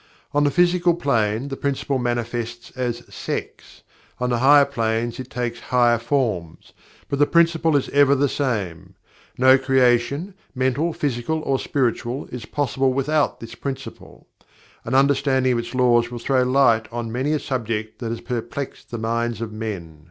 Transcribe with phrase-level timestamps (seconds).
[0.33, 3.83] On the Physical Plane, the Principle manifests as SEX,
[4.17, 6.73] on the higher planes it takes higher forms,
[7.07, 8.95] but the Principle is ever the same.
[9.37, 14.25] No creation, physical, mental or spiritual, is possible without this Principle.
[14.85, 18.89] An understanding of its laws will throw light on many a subject that has perplexed
[18.89, 19.99] the minds of men.